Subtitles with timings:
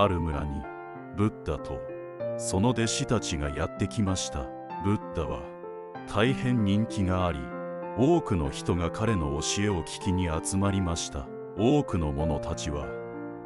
[0.00, 0.62] ある村に
[1.16, 1.80] ブッダと
[2.36, 4.46] その弟子たちがやってきました。
[4.84, 5.42] ブッダは
[6.06, 7.40] 大変人気があり
[7.98, 11.26] 多くの人が彼の教えを聞きに集まりました。
[11.58, 12.86] 多くの者たちは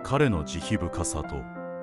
[0.04, 1.36] 彼の慈悲深さと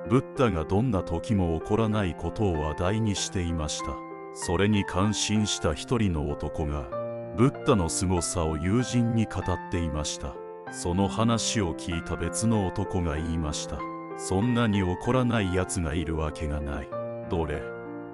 [0.08, 3.96] ブッダがどんな時も起こらないことを話題にしていました。
[4.34, 6.88] それに感心した一人の男が
[7.36, 10.36] ブッダの凄さを友人に語っていました。
[10.70, 13.80] その話を聞いた別の男が言いました。
[14.22, 16.88] そんなに怒らない奴がいるわけがない。
[17.30, 17.62] どれ？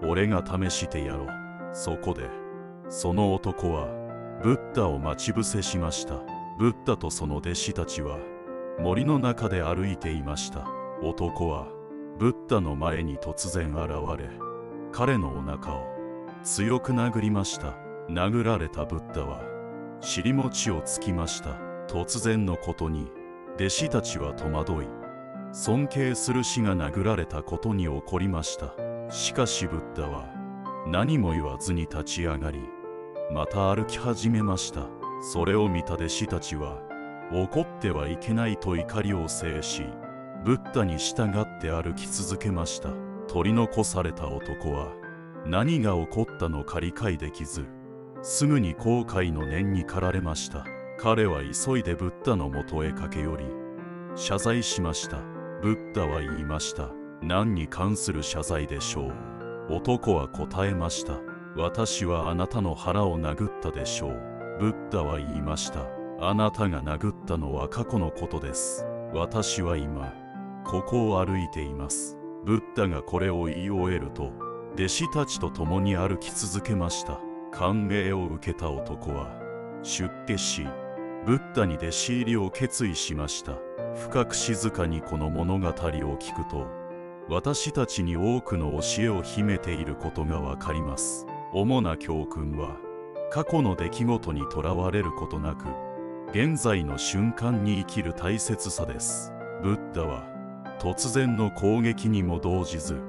[0.05, 1.29] 俺が試してやろう。
[1.73, 2.30] そこで。
[2.88, 3.88] その男は
[4.41, 6.23] ブッダを待ち伏せしました。
[6.60, 8.20] ブッダとその弟子たちは
[8.79, 10.65] 森の中で歩いていました。
[11.02, 11.66] 男は
[12.20, 14.30] ブッダの前に突然現れ
[14.93, 15.82] 彼のお腹を
[16.45, 17.74] 強く殴りました。
[18.09, 19.43] 殴られたブッダは
[20.01, 21.59] 尻餅をつきました。
[21.88, 23.10] 突然のことに
[23.57, 24.87] 弟子たちは戸惑い
[25.59, 28.74] 尊敬する死が殴られたことに怒りました。
[29.10, 30.29] しかしブッダは
[30.87, 32.60] 何も言わずに立ち上がり
[33.32, 34.87] また歩き始めました。
[35.32, 36.82] それを見た弟子たちは
[37.32, 39.82] 怒ってはいけないと怒りを制し
[40.45, 42.91] ブッダに従って歩き続けました。
[43.26, 44.93] 取り残された男は
[45.46, 47.65] 何が起こったのか理解できず
[48.20, 50.66] すぐに後悔の念に駆られました。
[50.98, 53.45] 彼は急いでブッダのもとへ駆け寄り
[54.16, 55.35] 謝罪しました。
[55.62, 56.90] ブッダは言いました。
[57.23, 59.74] 何に関する謝罪でしょう。
[59.74, 61.18] 男は答えました。
[61.57, 64.21] 私はあなたの腹を殴ったでしょう。
[64.60, 65.87] ブッダは言いました。
[66.21, 68.87] あなたが殴ったのは過去のことです。
[69.15, 70.12] 私は今
[70.65, 72.19] ここを歩いています。
[72.44, 74.32] ブッダがこれを言い終えると
[74.75, 77.19] 弟子たちと共に歩き続けました。
[77.50, 79.41] 感銘を受けた男は
[79.82, 80.66] 出家し
[81.27, 83.59] ブッダに弟子入りを決意しました。
[83.97, 86.69] 深く静かにこの物語を聞くと
[87.28, 91.27] 私たちに多くの教えを秘めていることがわかります。
[91.53, 92.76] 主な教訓は
[93.32, 95.66] 過去の出来事にとらわれることなく
[96.31, 99.32] 現在の瞬間に生きる大切さです。
[99.64, 100.28] ブッダは
[100.78, 103.00] 突然の攻撃にも動じず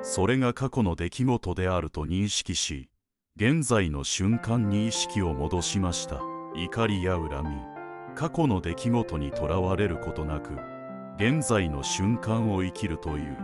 [0.00, 2.88] それが過去の出来事であると認識し
[3.36, 6.27] 現在の瞬間に意識を戻しました。
[6.60, 7.56] 怒りや恨み
[8.16, 10.54] 過去の出来事にとらわれることなく
[11.16, 13.36] 現在の瞬間を生きるという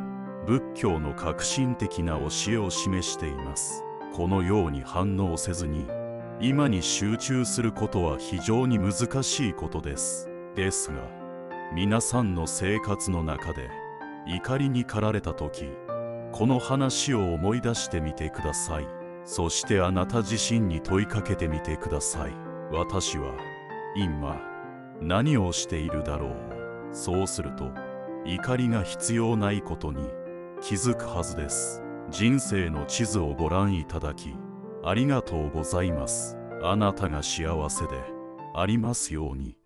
[0.47, 3.85] 仏教の革新的な教えを示しています。
[4.13, 5.87] このように反応せずに
[6.41, 10.29] 今に集中することは非常に難しいことです。
[10.57, 10.97] ですが
[11.73, 13.71] 皆さんの生活の中で
[14.27, 15.69] 怒りに駆られた時
[16.33, 18.89] この話を思い出してみてください。
[19.25, 22.44] そしてあなた自身に問いかけてみてください。
[22.73, 23.35] 私は
[23.97, 24.41] 今
[25.01, 26.35] 何をしているだろう。
[26.93, 27.71] そうすると
[28.25, 30.09] 怒りが必要ないことに
[30.61, 31.83] 気づくはずです。
[32.11, 34.35] 人生の地図をご覧いただき
[34.85, 36.37] ありがとうございます。
[36.63, 37.91] あなたが幸せで
[38.55, 39.57] ありますように。